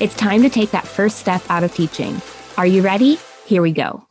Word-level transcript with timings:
It's 0.00 0.14
time 0.14 0.40
to 0.44 0.48
take 0.48 0.70
that 0.70 0.88
first 0.88 1.18
step 1.18 1.42
out 1.50 1.62
of 1.62 1.74
teaching. 1.74 2.22
Are 2.56 2.64
you 2.64 2.80
ready? 2.80 3.18
Here 3.44 3.60
we 3.60 3.70
go. 3.70 4.06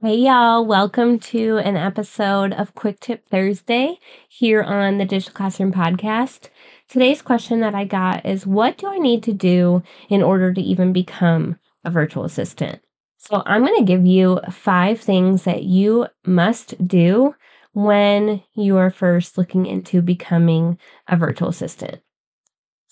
Hey, 0.00 0.16
y'all. 0.16 0.66
Welcome 0.66 1.20
to 1.20 1.58
an 1.58 1.76
episode 1.76 2.52
of 2.52 2.74
Quick 2.74 2.98
Tip 2.98 3.28
Thursday 3.28 4.00
here 4.26 4.60
on 4.64 4.98
the 4.98 5.04
Ditch 5.04 5.26
the 5.26 5.30
Classroom 5.30 5.72
Podcast. 5.72 6.48
Today's 6.88 7.22
question 7.22 7.60
that 7.60 7.76
I 7.76 7.84
got 7.84 8.26
is 8.26 8.48
What 8.48 8.78
do 8.78 8.88
I 8.88 8.98
need 8.98 9.22
to 9.22 9.32
do 9.32 9.84
in 10.08 10.24
order 10.24 10.52
to 10.52 10.60
even 10.60 10.92
become 10.92 11.56
a 11.84 11.90
virtual 11.92 12.24
assistant? 12.24 12.80
So, 13.16 13.44
I'm 13.46 13.64
going 13.64 13.78
to 13.78 13.84
give 13.84 14.04
you 14.04 14.40
five 14.50 14.98
things 14.98 15.44
that 15.44 15.62
you 15.62 16.08
must 16.26 16.74
do 16.84 17.36
when 17.74 18.42
you 18.54 18.76
are 18.76 18.90
first 18.90 19.38
looking 19.38 19.66
into 19.66 20.02
becoming 20.02 20.78
a 21.06 21.16
virtual 21.16 21.48
assistant. 21.48 22.02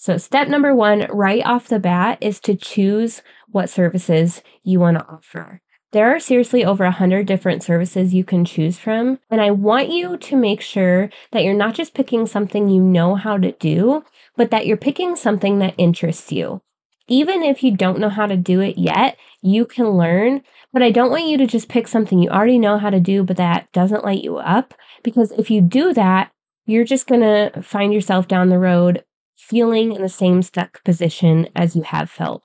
So, 0.06 0.18
step 0.18 0.46
number 0.46 0.72
one, 0.72 1.08
right 1.10 1.44
off 1.44 1.66
the 1.66 1.80
bat, 1.80 2.18
is 2.20 2.38
to 2.42 2.54
choose 2.54 3.22
what 3.48 3.68
services 3.68 4.40
you 4.62 4.78
want 4.78 4.98
to 4.98 5.04
offer. 5.04 5.60
There 5.90 6.14
are 6.14 6.20
seriously 6.20 6.64
over 6.64 6.84
100 6.84 7.26
different 7.26 7.64
services 7.64 8.14
you 8.14 8.22
can 8.22 8.44
choose 8.44 8.78
from. 8.78 9.18
And 9.30 9.40
I 9.40 9.50
want 9.50 9.90
you 9.90 10.16
to 10.16 10.36
make 10.36 10.60
sure 10.60 11.10
that 11.32 11.42
you're 11.42 11.54
not 11.54 11.74
just 11.74 11.92
picking 11.92 12.24
something 12.24 12.68
you 12.68 12.80
know 12.80 13.16
how 13.16 13.36
to 13.36 13.50
do, 13.50 14.04
but 14.36 14.52
that 14.52 14.64
you're 14.64 14.76
picking 14.76 15.16
something 15.16 15.58
that 15.58 15.74
interests 15.76 16.30
you. 16.30 16.62
Even 17.08 17.42
if 17.42 17.64
you 17.64 17.76
don't 17.76 17.98
know 17.98 18.08
how 18.08 18.26
to 18.26 18.36
do 18.36 18.60
it 18.60 18.78
yet, 18.78 19.16
you 19.42 19.66
can 19.66 19.88
learn. 19.88 20.44
But 20.72 20.84
I 20.84 20.92
don't 20.92 21.10
want 21.10 21.26
you 21.26 21.36
to 21.38 21.48
just 21.48 21.68
pick 21.68 21.88
something 21.88 22.20
you 22.20 22.30
already 22.30 22.60
know 22.60 22.78
how 22.78 22.90
to 22.90 23.00
do, 23.00 23.24
but 23.24 23.38
that 23.38 23.72
doesn't 23.72 24.04
light 24.04 24.22
you 24.22 24.36
up. 24.36 24.72
Because 25.02 25.32
if 25.32 25.50
you 25.50 25.60
do 25.60 25.92
that, 25.94 26.30
you're 26.64 26.84
just 26.84 27.08
going 27.08 27.22
to 27.22 27.60
find 27.60 27.92
yourself 27.92 28.28
down 28.28 28.50
the 28.50 28.58
road 28.60 29.02
feeling 29.36 29.92
in 29.92 30.02
the 30.02 30.08
same 30.08 30.42
stuck 30.42 30.82
position 30.84 31.48
as 31.54 31.76
you 31.76 31.82
have 31.82 32.10
felt. 32.10 32.42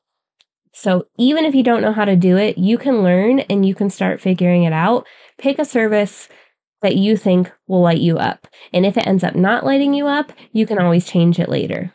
So 0.74 1.06
even 1.18 1.46
if 1.46 1.56
you 1.56 1.64
don't 1.64 1.82
know 1.82 1.92
how 1.92 2.06
to 2.06 2.16
do 2.16 2.38
it, 2.38 2.58
you 2.58 2.78
can 2.78 3.04
learn 3.04 3.40
and 3.42 3.66
you 3.66 3.76
can 3.76 3.90
start 3.90 4.22
figuring 4.22 4.64
it 4.64 4.74
out. 4.74 5.06
Pick 5.38 5.60
a 5.60 5.66
service 5.66 6.30
that 6.82 6.96
you 6.96 7.18
think 7.18 7.52
will 7.68 7.82
light 7.82 8.00
you 8.00 8.18
up. 8.18 8.48
And 8.74 8.86
if 8.86 8.98
it 8.98 9.06
ends 9.06 9.24
up 9.24 9.36
not 9.36 9.66
lighting 9.66 9.94
you 9.94 10.08
up, 10.08 10.32
you 10.52 10.66
can 10.66 10.80
always 10.80 11.06
change 11.06 11.40
it 11.40 11.50
later. 11.50 11.94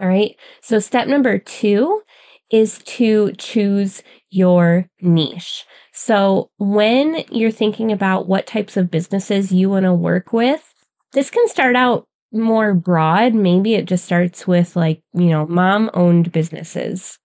All 0.00 0.08
right. 0.08 0.36
So 0.60 0.78
step 0.78 1.08
number 1.08 1.38
two 1.38 2.02
is 2.50 2.78
to 2.84 3.32
choose 3.32 4.02
your 4.30 4.88
niche. 5.00 5.64
So 5.92 6.50
when 6.58 7.24
you're 7.30 7.50
thinking 7.50 7.90
about 7.92 8.28
what 8.28 8.46
types 8.46 8.76
of 8.76 8.90
businesses 8.90 9.52
you 9.52 9.70
want 9.70 9.84
to 9.84 9.94
work 9.94 10.32
with, 10.32 10.72
this 11.12 11.30
can 11.30 11.48
start 11.48 11.76
out 11.76 12.06
more 12.32 12.74
broad, 12.74 13.34
maybe 13.34 13.74
it 13.74 13.86
just 13.86 14.04
starts 14.04 14.46
with 14.46 14.76
like, 14.76 15.02
you 15.14 15.26
know, 15.26 15.46
mom 15.46 15.90
owned 15.94 16.32
businesses. 16.32 17.18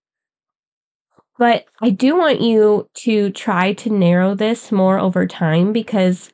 But 1.40 1.66
I 1.82 1.92
do 1.92 2.18
want 2.18 2.42
you 2.42 2.90
to 2.96 3.32
try 3.32 3.74
to 3.74 3.90
narrow 3.92 4.34
this 4.34 4.72
more 4.72 4.98
over 4.98 5.28
time 5.28 5.72
because 5.72 6.34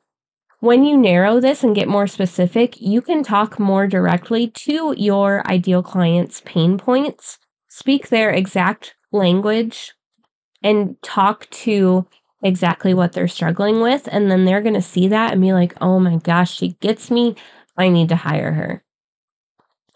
when 0.61 0.85
you 0.85 0.95
narrow 0.95 1.41
this 1.41 1.61
and 1.61 1.75
get 1.75 1.89
more 1.89 2.07
specific, 2.07 2.79
you 2.79 3.01
can 3.01 3.21
talk 3.21 3.59
more 3.59 3.85
directly 3.85 4.47
to 4.47 4.95
your 4.97 5.45
ideal 5.45 5.83
client's 5.83 6.41
pain 6.45 6.77
points, 6.77 7.37
speak 7.67 8.07
their 8.07 8.29
exact 8.29 8.95
language, 9.11 9.91
and 10.63 10.95
talk 11.01 11.49
to 11.49 12.07
exactly 12.41 12.93
what 12.93 13.11
they're 13.11 13.27
struggling 13.27 13.81
with. 13.81 14.07
And 14.09 14.31
then 14.31 14.45
they're 14.45 14.61
going 14.61 14.73
to 14.73 14.81
see 14.81 15.09
that 15.09 15.33
and 15.33 15.41
be 15.41 15.51
like, 15.51 15.73
oh 15.81 15.99
my 15.99 16.15
gosh, 16.15 16.55
she 16.55 16.77
gets 16.79 17.11
me. 17.11 17.35
I 17.77 17.89
need 17.89 18.09
to 18.09 18.15
hire 18.15 18.51
her. 18.51 18.83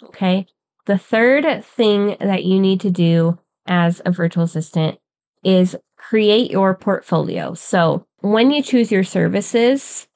Okay. 0.04 0.48
The 0.86 0.98
third 0.98 1.64
thing 1.66 2.16
that 2.20 2.46
you 2.46 2.60
need 2.60 2.82
to 2.82 2.90
do 2.90 3.40
as 3.66 4.02
a 4.06 4.12
virtual 4.12 4.44
assistant 4.44 5.00
is 5.44 5.76
create 5.98 6.52
your 6.52 6.76
portfolio. 6.76 7.54
So 7.54 8.06
when 8.22 8.52
you 8.52 8.64
choose 8.64 8.92
your 8.92 9.04
services, 9.04 10.08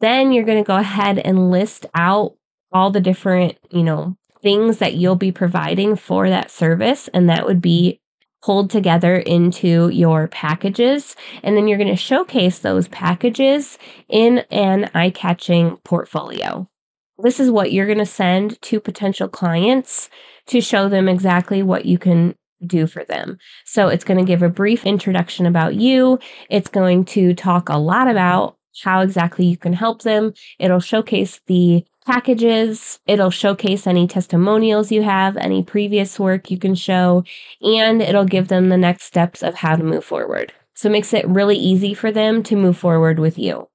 then 0.00 0.32
you're 0.32 0.44
going 0.44 0.62
to 0.62 0.66
go 0.66 0.76
ahead 0.76 1.18
and 1.18 1.50
list 1.50 1.86
out 1.94 2.34
all 2.72 2.90
the 2.90 3.00
different, 3.00 3.58
you 3.70 3.82
know, 3.82 4.16
things 4.40 4.78
that 4.78 4.94
you'll 4.94 5.16
be 5.16 5.32
providing 5.32 5.94
for 5.94 6.28
that 6.28 6.50
service. 6.50 7.08
And 7.14 7.28
that 7.28 7.46
would 7.46 7.60
be 7.60 8.00
pulled 8.42 8.70
together 8.70 9.16
into 9.16 9.88
your 9.90 10.26
packages. 10.28 11.14
And 11.42 11.56
then 11.56 11.68
you're 11.68 11.78
going 11.78 11.88
to 11.88 11.96
showcase 11.96 12.58
those 12.58 12.88
packages 12.88 13.78
in 14.08 14.38
an 14.50 14.90
eye 14.94 15.10
catching 15.10 15.76
portfolio. 15.84 16.68
This 17.22 17.40
is 17.40 17.50
what 17.50 17.72
you're 17.72 17.86
going 17.86 17.98
to 17.98 18.06
send 18.06 18.60
to 18.62 18.80
potential 18.80 19.28
clients 19.28 20.10
to 20.46 20.60
show 20.60 20.88
them 20.88 21.08
exactly 21.08 21.62
what 21.62 21.86
you 21.86 21.98
can 21.98 22.34
do 22.66 22.86
for 22.86 23.04
them. 23.04 23.38
So 23.64 23.88
it's 23.88 24.04
going 24.04 24.18
to 24.18 24.26
give 24.26 24.42
a 24.42 24.48
brief 24.48 24.86
introduction 24.86 25.46
about 25.46 25.74
you. 25.74 26.18
It's 26.50 26.68
going 26.68 27.04
to 27.06 27.34
talk 27.34 27.68
a 27.68 27.78
lot 27.78 28.08
about 28.08 28.56
how 28.82 29.00
exactly 29.00 29.46
you 29.46 29.56
can 29.56 29.72
help 29.72 30.02
them. 30.02 30.32
It'll 30.58 30.80
showcase 30.80 31.40
the 31.46 31.84
packages. 32.06 32.98
It'll 33.06 33.30
showcase 33.30 33.86
any 33.86 34.06
testimonials 34.06 34.90
you 34.90 35.02
have, 35.02 35.36
any 35.36 35.62
previous 35.62 36.18
work 36.18 36.50
you 36.50 36.58
can 36.58 36.74
show, 36.74 37.24
and 37.60 38.02
it'll 38.02 38.24
give 38.24 38.48
them 38.48 38.68
the 38.68 38.76
next 38.76 39.04
steps 39.04 39.42
of 39.42 39.54
how 39.54 39.76
to 39.76 39.84
move 39.84 40.04
forward. 40.04 40.52
So 40.74 40.88
it 40.88 40.92
makes 40.92 41.12
it 41.12 41.28
really 41.28 41.56
easy 41.56 41.94
for 41.94 42.10
them 42.10 42.42
to 42.44 42.56
move 42.56 42.78
forward 42.78 43.18
with 43.18 43.38
you. 43.38 43.68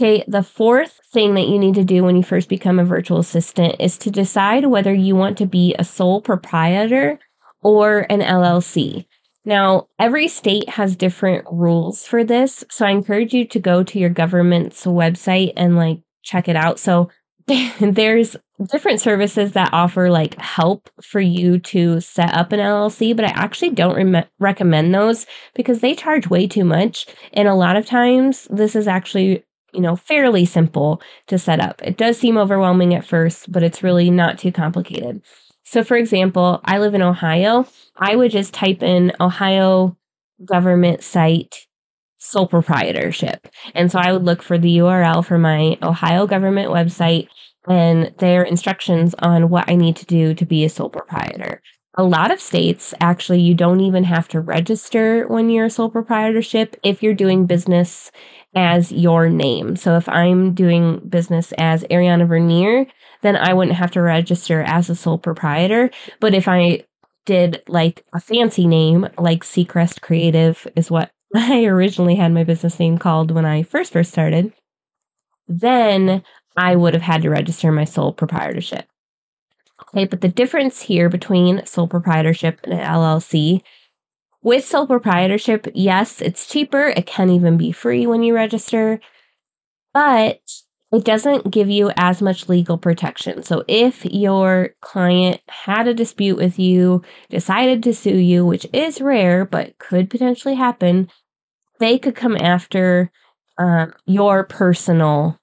Okay, 0.00 0.22
the 0.28 0.44
fourth 0.44 1.00
thing 1.12 1.34
that 1.34 1.48
you 1.48 1.58
need 1.58 1.74
to 1.74 1.82
do 1.82 2.04
when 2.04 2.14
you 2.14 2.22
first 2.22 2.48
become 2.48 2.78
a 2.78 2.84
virtual 2.84 3.18
assistant 3.18 3.74
is 3.80 3.98
to 3.98 4.12
decide 4.12 4.64
whether 4.66 4.94
you 4.94 5.16
want 5.16 5.36
to 5.38 5.46
be 5.46 5.74
a 5.76 5.82
sole 5.82 6.20
proprietor 6.20 7.18
or 7.62 8.06
an 8.08 8.20
LLC. 8.20 9.06
Now, 9.44 9.88
every 9.98 10.28
state 10.28 10.68
has 10.68 10.94
different 10.94 11.46
rules 11.50 12.06
for 12.06 12.22
this, 12.22 12.62
so 12.70 12.86
I 12.86 12.90
encourage 12.90 13.34
you 13.34 13.44
to 13.48 13.58
go 13.58 13.82
to 13.82 13.98
your 13.98 14.08
government's 14.08 14.84
website 14.84 15.52
and 15.56 15.74
like 15.74 15.98
check 16.22 16.46
it 16.46 16.54
out. 16.54 16.78
So 16.78 17.10
there's 17.80 18.36
different 18.70 19.00
services 19.00 19.52
that 19.52 19.72
offer 19.72 20.10
like 20.10 20.38
help 20.38 20.90
for 21.02 21.20
you 21.20 21.58
to 21.58 22.00
set 22.00 22.32
up 22.34 22.52
an 22.52 22.60
LLC, 22.60 23.16
but 23.16 23.24
I 23.24 23.30
actually 23.30 23.70
don't 23.70 24.12
re- 24.12 24.24
recommend 24.38 24.94
those 24.94 25.26
because 25.56 25.80
they 25.80 25.96
charge 25.96 26.30
way 26.30 26.46
too 26.46 26.64
much. 26.64 27.06
And 27.32 27.48
a 27.48 27.54
lot 27.54 27.76
of 27.76 27.84
times, 27.84 28.46
this 28.48 28.76
is 28.76 28.86
actually 28.86 29.42
you 29.72 29.80
know, 29.80 29.96
fairly 29.96 30.44
simple 30.44 31.00
to 31.26 31.38
set 31.38 31.60
up. 31.60 31.82
It 31.82 31.96
does 31.96 32.18
seem 32.18 32.38
overwhelming 32.38 32.94
at 32.94 33.04
first, 33.04 33.50
but 33.50 33.62
it's 33.62 33.82
really 33.82 34.10
not 34.10 34.38
too 34.38 34.52
complicated. 34.52 35.22
So, 35.64 35.84
for 35.84 35.96
example, 35.96 36.60
I 36.64 36.78
live 36.78 36.94
in 36.94 37.02
Ohio. 37.02 37.66
I 37.96 38.16
would 38.16 38.30
just 38.30 38.54
type 38.54 38.82
in 38.82 39.12
Ohio 39.20 39.96
government 40.44 41.02
site 41.02 41.66
sole 42.18 42.46
proprietorship. 42.46 43.48
And 43.74 43.90
so 43.90 43.98
I 43.98 44.12
would 44.12 44.24
look 44.24 44.42
for 44.42 44.58
the 44.58 44.78
URL 44.78 45.24
for 45.24 45.38
my 45.38 45.78
Ohio 45.82 46.26
government 46.26 46.70
website 46.70 47.28
and 47.66 48.12
their 48.18 48.42
instructions 48.42 49.14
on 49.18 49.50
what 49.50 49.68
I 49.68 49.74
need 49.76 49.96
to 49.96 50.06
do 50.06 50.34
to 50.34 50.46
be 50.46 50.64
a 50.64 50.68
sole 50.68 50.90
proprietor. 50.90 51.62
A 51.94 52.04
lot 52.04 52.30
of 52.30 52.40
states, 52.40 52.94
actually, 53.00 53.40
you 53.40 53.54
don't 53.54 53.80
even 53.80 54.04
have 54.04 54.28
to 54.28 54.40
register 54.40 55.26
when 55.26 55.50
you're 55.50 55.66
a 55.66 55.70
sole 55.70 55.90
proprietorship 55.90 56.76
if 56.82 57.02
you're 57.02 57.14
doing 57.14 57.46
business 57.46 58.10
as 58.54 58.90
your 58.90 59.28
name. 59.28 59.76
So 59.76 59.96
if 59.96 60.08
I'm 60.08 60.54
doing 60.54 61.00
business 61.08 61.52
as 61.58 61.84
Arianna 61.84 62.26
Vernier, 62.26 62.86
then 63.22 63.36
I 63.36 63.52
wouldn't 63.52 63.76
have 63.76 63.90
to 63.92 64.02
register 64.02 64.62
as 64.62 64.88
a 64.88 64.94
sole 64.94 65.18
proprietor. 65.18 65.90
But 66.20 66.34
if 66.34 66.48
I 66.48 66.84
did 67.26 67.62
like 67.68 68.04
a 68.14 68.20
fancy 68.20 68.66
name, 68.66 69.08
like 69.18 69.44
Seacrest 69.44 70.00
Creative 70.00 70.66
is 70.76 70.90
what 70.90 71.10
I 71.34 71.64
originally 71.66 72.14
had 72.14 72.32
my 72.32 72.44
business 72.44 72.78
name 72.78 72.98
called 72.98 73.30
when 73.30 73.44
I 73.44 73.62
first 73.62 73.92
first 73.92 74.10
started, 74.10 74.52
then 75.46 76.22
I 76.56 76.74
would 76.74 76.94
have 76.94 77.02
had 77.02 77.22
to 77.22 77.30
register 77.30 77.70
my 77.70 77.84
sole 77.84 78.12
proprietorship. 78.12 78.86
Okay, 79.94 80.06
but 80.06 80.20
the 80.20 80.28
difference 80.28 80.80
here 80.80 81.08
between 81.08 81.64
sole 81.64 81.86
proprietorship 81.86 82.60
and 82.64 82.72
LLC 82.80 83.62
with 84.42 84.64
sole 84.64 84.86
proprietorship, 84.86 85.66
yes, 85.74 86.20
it's 86.20 86.46
cheaper. 86.46 86.88
It 86.88 87.06
can 87.06 87.30
even 87.30 87.56
be 87.56 87.72
free 87.72 88.06
when 88.06 88.22
you 88.22 88.34
register, 88.34 89.00
but 89.92 90.40
it 90.90 91.04
doesn't 91.04 91.50
give 91.50 91.68
you 91.68 91.90
as 91.96 92.22
much 92.22 92.48
legal 92.48 92.78
protection. 92.78 93.42
So 93.42 93.64
if 93.68 94.04
your 94.06 94.70
client 94.80 95.40
had 95.48 95.86
a 95.86 95.94
dispute 95.94 96.36
with 96.36 96.58
you, 96.58 97.02
decided 97.28 97.82
to 97.82 97.94
sue 97.94 98.16
you, 98.16 98.46
which 98.46 98.66
is 98.72 99.00
rare 99.00 99.44
but 99.44 99.76
could 99.78 100.08
potentially 100.08 100.54
happen, 100.54 101.08
they 101.78 101.98
could 101.98 102.14
come 102.14 102.36
after 102.36 103.10
um, 103.58 103.92
your 104.06 104.44
personal 104.44 105.38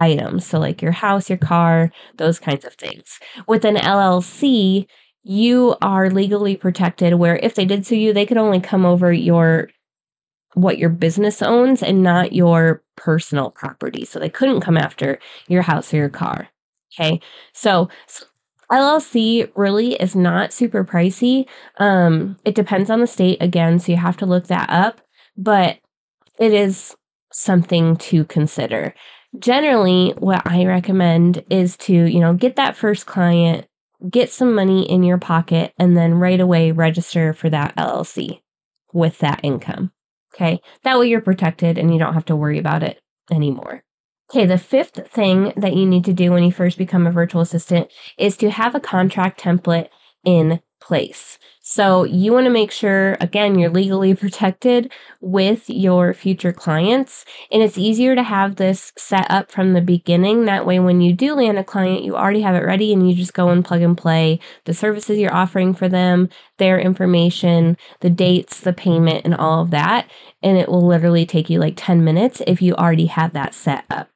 items. 0.00 0.46
So, 0.46 0.58
like 0.58 0.82
your 0.82 0.92
house, 0.92 1.30
your 1.30 1.38
car, 1.38 1.90
those 2.16 2.38
kinds 2.38 2.64
of 2.64 2.74
things. 2.74 3.18
With 3.48 3.64
an 3.64 3.76
LLC, 3.76 4.86
you 5.28 5.74
are 5.82 6.08
legally 6.08 6.56
protected 6.56 7.14
where 7.14 7.36
if 7.42 7.56
they 7.56 7.64
did 7.64 7.84
sue 7.84 7.96
you, 7.96 8.12
they 8.12 8.24
could 8.24 8.36
only 8.36 8.60
come 8.60 8.86
over 8.86 9.12
your 9.12 9.70
what 10.54 10.78
your 10.78 10.88
business 10.88 11.42
owns 11.42 11.82
and 11.82 12.02
not 12.02 12.32
your 12.32 12.82
personal 12.96 13.50
property. 13.50 14.04
So 14.04 14.20
they 14.20 14.28
couldn't 14.28 14.60
come 14.60 14.76
after 14.76 15.18
your 15.48 15.62
house 15.62 15.92
or 15.92 15.96
your 15.96 16.08
car. 16.08 16.48
Okay. 16.94 17.20
So, 17.52 17.88
LLC 18.70 19.50
really 19.54 19.94
is 19.94 20.16
not 20.16 20.52
super 20.52 20.84
pricey. 20.84 21.46
Um, 21.78 22.36
it 22.44 22.54
depends 22.54 22.88
on 22.88 23.00
the 23.00 23.06
state 23.06 23.40
again, 23.40 23.78
so 23.78 23.92
you 23.92 23.98
have 23.98 24.16
to 24.18 24.26
look 24.26 24.46
that 24.46 24.70
up, 24.70 25.00
but 25.36 25.78
it 26.38 26.52
is 26.52 26.96
something 27.32 27.96
to 27.96 28.24
consider. 28.24 28.94
Generally, 29.38 30.14
what 30.18 30.42
I 30.46 30.64
recommend 30.64 31.44
is 31.50 31.76
to, 31.78 31.92
you 31.92 32.18
know, 32.18 32.34
get 32.34 32.56
that 32.56 32.76
first 32.76 33.06
client, 33.06 33.66
get 34.10 34.30
some 34.30 34.54
money 34.54 34.88
in 34.90 35.02
your 35.02 35.18
pocket, 35.18 35.72
and 35.78 35.96
then 35.96 36.14
right 36.14 36.40
away 36.40 36.72
register 36.72 37.32
for 37.32 37.50
that 37.50 37.74
LLC 37.76 38.40
with 38.92 39.18
that 39.18 39.40
income. 39.42 39.92
Okay. 40.34 40.60
That 40.82 40.98
way 40.98 41.08
you're 41.08 41.20
protected 41.20 41.78
and 41.78 41.92
you 41.92 41.98
don't 41.98 42.14
have 42.14 42.26
to 42.26 42.36
worry 42.36 42.58
about 42.58 42.82
it 42.82 43.00
anymore. 43.30 43.82
Okay, 44.30 44.44
the 44.44 44.58
fifth 44.58 45.08
thing 45.10 45.52
that 45.56 45.74
you 45.74 45.86
need 45.86 46.04
to 46.06 46.12
do 46.12 46.32
when 46.32 46.42
you 46.42 46.50
first 46.50 46.78
become 46.78 47.06
a 47.06 47.12
virtual 47.12 47.42
assistant 47.42 47.92
is 48.18 48.36
to 48.38 48.50
have 48.50 48.74
a 48.74 48.80
contract 48.80 49.40
template 49.40 49.88
in 50.24 50.60
place. 50.80 51.38
So 51.68 52.04
you 52.04 52.32
want 52.32 52.44
to 52.44 52.50
make 52.50 52.70
sure, 52.70 53.16
again, 53.20 53.58
you're 53.58 53.70
legally 53.70 54.14
protected 54.14 54.92
with 55.20 55.68
your 55.68 56.14
future 56.14 56.52
clients. 56.52 57.24
And 57.50 57.60
it's 57.60 57.76
easier 57.76 58.14
to 58.14 58.22
have 58.22 58.54
this 58.54 58.92
set 58.96 59.28
up 59.32 59.50
from 59.50 59.72
the 59.72 59.80
beginning. 59.80 60.44
That 60.44 60.64
way, 60.64 60.78
when 60.78 61.00
you 61.00 61.12
do 61.12 61.34
land 61.34 61.58
a 61.58 61.64
client, 61.64 62.04
you 62.04 62.14
already 62.14 62.42
have 62.42 62.54
it 62.54 62.64
ready 62.64 62.92
and 62.92 63.10
you 63.10 63.16
just 63.16 63.34
go 63.34 63.48
and 63.48 63.64
plug 63.64 63.82
and 63.82 63.98
play 63.98 64.38
the 64.64 64.72
services 64.72 65.18
you're 65.18 65.34
offering 65.34 65.74
for 65.74 65.88
them, 65.88 66.28
their 66.58 66.78
information, 66.78 67.76
the 67.98 68.10
dates, 68.10 68.60
the 68.60 68.72
payment, 68.72 69.24
and 69.24 69.34
all 69.34 69.62
of 69.62 69.72
that. 69.72 70.08
And 70.44 70.56
it 70.56 70.68
will 70.68 70.86
literally 70.86 71.26
take 71.26 71.50
you 71.50 71.58
like 71.58 71.74
10 71.76 72.04
minutes 72.04 72.40
if 72.46 72.62
you 72.62 72.76
already 72.76 73.06
have 73.06 73.32
that 73.32 73.54
set 73.54 73.84
up. 73.90 74.08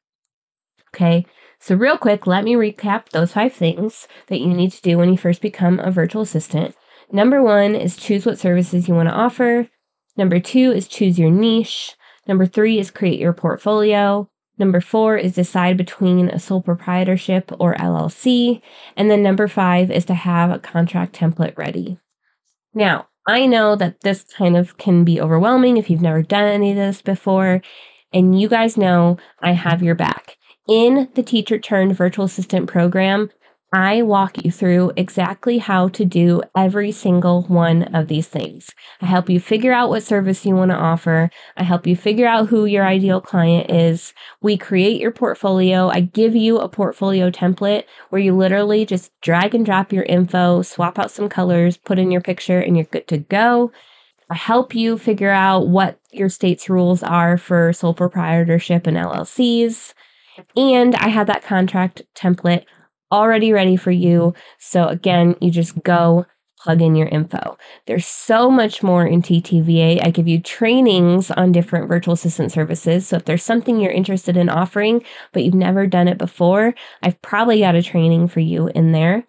Okay. 0.94 1.26
So, 1.58 1.74
real 1.74 1.98
quick, 1.98 2.28
let 2.28 2.44
me 2.44 2.54
recap 2.54 3.08
those 3.08 3.32
five 3.32 3.52
things 3.52 4.06
that 4.28 4.38
you 4.38 4.54
need 4.54 4.70
to 4.70 4.82
do 4.82 4.96
when 4.98 5.10
you 5.10 5.18
first 5.18 5.42
become 5.42 5.80
a 5.80 5.90
virtual 5.90 6.22
assistant. 6.22 6.76
Number 7.12 7.42
one 7.42 7.74
is 7.74 7.96
choose 7.96 8.24
what 8.24 8.38
services 8.38 8.88
you 8.88 8.94
want 8.94 9.08
to 9.08 9.14
offer. 9.14 9.68
Number 10.16 10.38
two 10.38 10.72
is 10.72 10.86
choose 10.86 11.18
your 11.18 11.30
niche. 11.30 11.96
Number 12.26 12.46
three 12.46 12.78
is 12.78 12.90
create 12.90 13.18
your 13.18 13.32
portfolio. 13.32 14.28
Number 14.58 14.80
four 14.80 15.16
is 15.16 15.34
decide 15.34 15.76
between 15.76 16.28
a 16.28 16.38
sole 16.38 16.60
proprietorship 16.60 17.50
or 17.58 17.74
LLC. 17.74 18.60
And 18.96 19.10
then 19.10 19.22
number 19.22 19.48
five 19.48 19.90
is 19.90 20.04
to 20.04 20.14
have 20.14 20.50
a 20.50 20.58
contract 20.58 21.16
template 21.16 21.56
ready. 21.56 21.98
Now, 22.74 23.08
I 23.26 23.46
know 23.46 23.74
that 23.76 24.00
this 24.02 24.24
kind 24.36 24.56
of 24.56 24.76
can 24.76 25.02
be 25.02 25.20
overwhelming 25.20 25.76
if 25.76 25.88
you've 25.88 26.02
never 26.02 26.22
done 26.22 26.44
any 26.46 26.70
of 26.72 26.76
this 26.76 27.02
before. 27.02 27.62
And 28.12 28.38
you 28.38 28.48
guys 28.48 28.76
know 28.76 29.16
I 29.40 29.52
have 29.52 29.82
your 29.82 29.94
back. 29.94 30.36
In 30.68 31.08
the 31.14 31.22
teacher 31.22 31.58
turned 31.58 31.96
virtual 31.96 32.26
assistant 32.26 32.68
program, 32.68 33.30
I 33.72 34.02
walk 34.02 34.44
you 34.44 34.50
through 34.50 34.92
exactly 34.96 35.58
how 35.58 35.88
to 35.90 36.04
do 36.04 36.42
every 36.56 36.90
single 36.90 37.42
one 37.42 37.84
of 37.94 38.08
these 38.08 38.26
things. 38.26 38.70
I 39.00 39.06
help 39.06 39.30
you 39.30 39.38
figure 39.38 39.72
out 39.72 39.90
what 39.90 40.02
service 40.02 40.44
you 40.44 40.56
want 40.56 40.72
to 40.72 40.76
offer. 40.76 41.30
I 41.56 41.62
help 41.62 41.86
you 41.86 41.94
figure 41.94 42.26
out 42.26 42.48
who 42.48 42.64
your 42.64 42.84
ideal 42.84 43.20
client 43.20 43.70
is. 43.70 44.12
We 44.42 44.56
create 44.56 45.00
your 45.00 45.12
portfolio. 45.12 45.88
I 45.88 46.00
give 46.00 46.34
you 46.34 46.58
a 46.58 46.68
portfolio 46.68 47.30
template 47.30 47.84
where 48.08 48.20
you 48.20 48.34
literally 48.34 48.84
just 48.84 49.12
drag 49.20 49.54
and 49.54 49.64
drop 49.64 49.92
your 49.92 50.04
info, 50.04 50.62
swap 50.62 50.98
out 50.98 51.12
some 51.12 51.28
colors, 51.28 51.76
put 51.76 52.00
in 52.00 52.10
your 52.10 52.22
picture, 52.22 52.58
and 52.58 52.76
you're 52.76 52.86
good 52.86 53.06
to 53.06 53.18
go. 53.18 53.70
I 54.28 54.34
help 54.34 54.74
you 54.74 54.98
figure 54.98 55.30
out 55.30 55.68
what 55.68 56.00
your 56.10 56.28
state's 56.28 56.68
rules 56.68 57.04
are 57.04 57.38
for 57.38 57.72
sole 57.72 57.94
proprietorship 57.94 58.88
and 58.88 58.96
LLCs. 58.96 59.94
And 60.56 60.96
I 60.96 61.08
have 61.08 61.28
that 61.28 61.44
contract 61.44 62.02
template 62.16 62.64
already 63.12 63.52
ready 63.52 63.76
for 63.76 63.90
you. 63.90 64.34
So 64.58 64.86
again, 64.86 65.36
you 65.40 65.50
just 65.50 65.82
go 65.82 66.26
plug 66.60 66.82
in 66.82 66.94
your 66.94 67.08
info. 67.08 67.56
There's 67.86 68.06
so 68.06 68.50
much 68.50 68.82
more 68.82 69.06
in 69.06 69.22
TTVA. 69.22 70.04
I 70.04 70.10
give 70.10 70.28
you 70.28 70.40
trainings 70.40 71.30
on 71.30 71.52
different 71.52 71.88
virtual 71.88 72.14
assistant 72.14 72.52
services. 72.52 73.06
So 73.06 73.16
if 73.16 73.24
there's 73.24 73.42
something 73.42 73.80
you're 73.80 73.90
interested 73.90 74.36
in 74.36 74.48
offering, 74.50 75.02
but 75.32 75.42
you've 75.42 75.54
never 75.54 75.86
done 75.86 76.06
it 76.06 76.18
before, 76.18 76.74
I've 77.02 77.20
probably 77.22 77.60
got 77.60 77.74
a 77.74 77.82
training 77.82 78.28
for 78.28 78.40
you 78.40 78.68
in 78.68 78.92
there. 78.92 79.24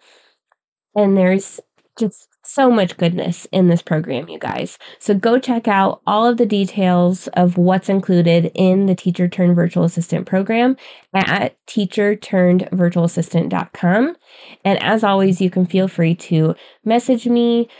And 0.94 1.16
there's 1.16 1.58
just 1.98 2.28
so 2.52 2.70
much 2.70 2.96
goodness 2.98 3.46
in 3.50 3.68
this 3.68 3.80
program, 3.80 4.28
you 4.28 4.38
guys. 4.38 4.76
So 4.98 5.14
go 5.14 5.38
check 5.38 5.68
out 5.68 6.02
all 6.06 6.26
of 6.26 6.36
the 6.36 6.44
details 6.44 7.28
of 7.28 7.56
what's 7.56 7.88
included 7.88 8.52
in 8.54 8.84
the 8.86 8.94
Teacher 8.94 9.26
Turned 9.26 9.56
Virtual 9.56 9.84
Assistant 9.84 10.26
program 10.26 10.76
at 11.14 11.56
teacherturnedvirtualassistant.com. 11.66 14.16
And 14.64 14.82
as 14.82 15.02
always, 15.02 15.40
you 15.40 15.48
can 15.48 15.64
feel 15.64 15.88
free 15.88 16.14
to 16.16 16.54
message 16.84 17.26
me. 17.26 17.70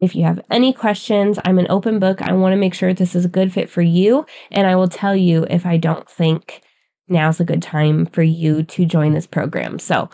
If 0.00 0.16
you 0.16 0.24
have 0.24 0.40
any 0.50 0.72
questions, 0.72 1.38
I'm 1.44 1.58
an 1.58 1.66
open 1.68 1.98
book. 1.98 2.22
I 2.22 2.32
want 2.32 2.54
to 2.54 2.58
make 2.58 2.72
sure 2.74 2.94
this 2.94 3.14
is 3.14 3.26
a 3.26 3.28
good 3.28 3.52
fit 3.52 3.68
for 3.68 3.82
you. 3.82 4.24
And 4.50 4.66
I 4.66 4.76
will 4.76 4.88
tell 4.88 5.14
you 5.14 5.46
if 5.50 5.66
I 5.66 5.76
don't 5.76 6.08
think 6.08 6.62
now's 7.06 7.38
a 7.38 7.44
good 7.44 7.62
time 7.62 8.06
for 8.06 8.22
you 8.22 8.62
to 8.62 8.86
join 8.86 9.12
this 9.12 9.26
program. 9.26 9.78
So 9.78 10.08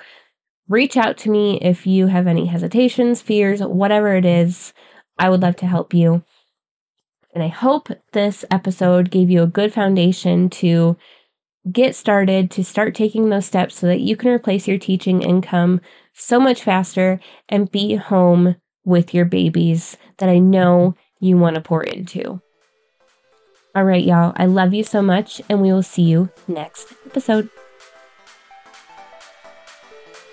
reach 0.69 0.97
out 0.97 1.17
to 1.19 1.31
me 1.31 1.59
if 1.61 1.87
you 1.87 2.07
have 2.07 2.27
any 2.27 2.47
hesitations, 2.47 3.23
fears, 3.23 3.61
whatever 3.61 4.15
it 4.15 4.25
is. 4.25 4.73
I 5.19 5.29
would 5.31 5.43
love 5.43 5.57
to 5.57 5.67
help 5.67 5.95
you. 5.95 6.23
And 7.35 7.43
I 7.43 7.49
hope 7.49 7.89
this 8.13 8.45
episode 8.51 9.11
gave 9.11 9.31
you 9.31 9.43
a 9.43 9.47
good 9.47 9.73
foundation 9.73 10.51
to 10.51 10.97
get 11.71 11.95
started, 11.95 12.51
to 12.53 12.65
start 12.65 12.95
taking 12.95 13.29
those 13.29 13.47
steps 13.47 13.77
so 13.77 13.87
that 13.87 14.01
you 14.01 14.17
can 14.17 14.31
replace 14.31 14.67
your 14.67 14.79
teaching 14.79 15.23
income 15.23 15.81
so 16.15 16.41
much 16.41 16.63
faster 16.63 17.21
and 17.49 17.71
be 17.71 17.95
home 17.95 18.57
with 18.85 19.13
your 19.13 19.25
babies 19.25 19.97
that 20.19 20.29
I 20.29 20.39
know 20.39 20.95
you 21.21 21.37
want 21.37 21.57
to 21.57 21.61
pour 21.61 21.83
into. 21.83 22.41
All 23.75 23.85
right, 23.85 24.03
y'all, 24.03 24.33
I 24.37 24.47
love 24.47 24.73
you 24.75 24.83
so 24.83 25.03
much, 25.03 25.41
and 25.49 25.61
we 25.61 25.73
will 25.73 25.83
see 25.83 26.03
you 26.03 26.31
next 26.49 26.93
episode. 27.07 27.51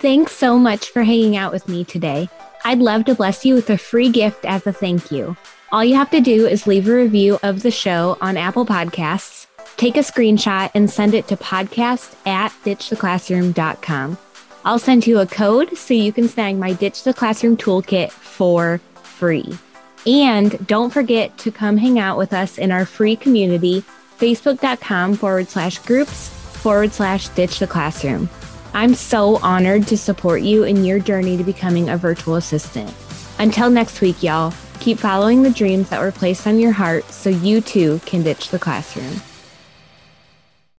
Thanks 0.06 0.34
so 0.34 0.60
much 0.60 0.92
for 0.92 1.02
hanging 1.02 1.36
out 1.36 1.52
with 1.52 1.68
me 1.68 1.84
today. 1.84 2.30
I'd 2.64 2.78
love 2.78 3.06
to 3.06 3.16
bless 3.16 3.44
you 3.44 3.56
with 3.56 3.72
a 3.72 3.78
free 3.80 4.10
gift 4.10 4.46
as 4.46 4.68
a 4.68 4.72
thank 4.72 5.12
you. 5.12 5.36
All 5.72 5.84
you 5.84 5.96
have 5.96 6.12
to 6.12 6.22
do 6.22 6.46
is 6.46 6.68
leave 6.68 6.88
a 6.88 6.94
review 6.94 7.40
of 7.42 7.64
the 7.64 7.72
show 7.72 8.16
on 8.22 8.38
Apple 8.38 8.68
Podcasts, 8.68 9.48
take 9.78 9.96
a 9.96 10.02
screenshot, 10.02 10.70
and 10.76 10.92
send 10.92 11.16
it 11.16 11.28
to 11.30 11.36
podcast 11.36 12.16
at 12.28 12.50
ditchtheclassroom.com. 12.64 14.20
I'll 14.64 14.78
send 14.78 15.08
you 15.08 15.18
a 15.18 15.26
code 15.26 15.76
so 15.76 15.96
you 15.96 16.14
can 16.14 16.28
snag 16.28 16.58
my 16.58 16.74
Ditch 16.74 17.02
the 17.02 17.12
Classroom 17.12 17.58
toolkit 17.58 18.12
for 18.12 18.80
free. 19.02 19.58
And 20.06 20.68
don't 20.68 20.94
forget 20.94 21.36
to 21.40 21.52
come 21.52 21.78
hang 21.78 21.98
out 21.98 22.20
with 22.20 22.32
us 22.32 22.60
in 22.60 22.72
our 22.72 22.86
free 22.86 23.16
community, 23.16 23.84
facebook.com 24.20 25.16
forward 25.16 25.50
slash 25.50 25.80
groups 25.80 26.30
forward 26.30 26.94
slash 26.94 27.30
ditch 27.30 27.58
the 27.58 27.66
classroom. 27.66 28.30
I'm 28.76 28.94
so 28.94 29.38
honored 29.38 29.88
to 29.88 29.98
support 29.98 30.42
you 30.42 30.66
in 30.66 30.84
your 30.84 31.00
journey 31.00 31.38
to 31.38 31.46
becoming 31.46 31.88
a 31.88 31.96
virtual 31.96 32.36
assistant. 32.36 32.94
Until 33.40 33.70
next 33.70 34.02
week, 34.02 34.22
y'all, 34.22 34.54
keep 34.82 35.00
following 35.00 35.44
the 35.44 35.50
dreams 35.50 35.88
that 35.88 36.02
were 36.02 36.12
placed 36.12 36.46
on 36.46 36.60
your 36.60 36.74
heart 36.74 37.06
so 37.06 37.30
you 37.30 37.62
too 37.62 38.02
can 38.06 38.22
ditch 38.22 38.50
the 38.50 38.60
classroom. 38.60 39.22